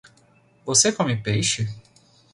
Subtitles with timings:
[0.65, 1.69] Você come peixe?